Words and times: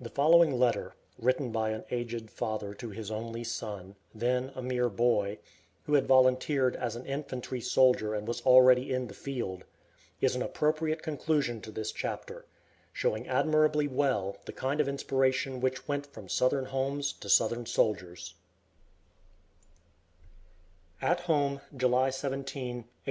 The 0.00 0.08
following 0.08 0.56
letter, 0.56 0.94
written 1.18 1.50
by 1.50 1.70
an 1.70 1.82
aged 1.90 2.30
father 2.30 2.72
to 2.74 2.90
his 2.90 3.10
only 3.10 3.42
son, 3.42 3.96
then 4.14 4.52
a 4.54 4.62
mere 4.62 4.88
boy, 4.88 5.38
who 5.82 5.94
had 5.94 6.06
volunteered 6.06 6.76
as 6.76 6.94
an 6.94 7.04
infantry 7.06 7.60
soldier 7.60 8.14
and 8.14 8.28
was 8.28 8.40
already 8.42 8.92
in 8.94 9.08
the 9.08 9.12
field, 9.14 9.64
is 10.20 10.36
an 10.36 10.42
appropriate 10.42 11.02
conclusion 11.02 11.60
to 11.62 11.72
this 11.72 11.90
chapter; 11.90 12.46
showing 12.92 13.26
admirably 13.26 13.88
well 13.88 14.36
the 14.44 14.52
kind 14.52 14.80
of 14.80 14.86
inspiration 14.86 15.60
which 15.60 15.88
went 15.88 16.06
from 16.06 16.28
Southern 16.28 16.66
homes 16.66 17.12
to 17.14 17.28
Southern 17.28 17.66
soldiers: 17.66 18.34
AT 21.02 21.18
HOME, 21.22 21.60
July 21.76 22.10
17, 22.10 22.42
1861. 22.76 23.08